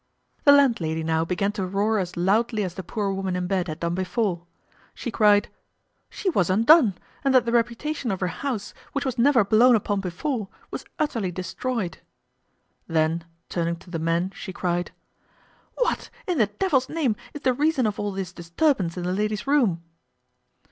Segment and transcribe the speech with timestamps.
[0.45, 3.79] The landlady now began to roar as loudly as the poor woman in bed had
[3.81, 4.47] done before.
[4.95, 5.47] She cried,
[6.09, 9.99] "She was undone, and that the reputation of her house, which was never blown upon
[10.01, 11.99] before, was utterly destroyed."
[12.87, 14.89] Then, turning to the men, she cried,
[15.75, 19.45] "What, in the devil's name, is the reason of all this disturbance in the lady's
[19.45, 19.83] room?"